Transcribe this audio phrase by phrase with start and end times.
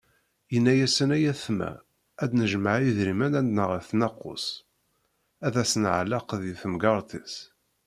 [0.53, 1.71] Yenna-asen: "Ay ayetma,
[2.23, 4.45] ad d-nejmeε idrimen, ad d-naɣet naqqus,
[5.45, 7.35] ad as-t-nεelleq di temgerḍt-is."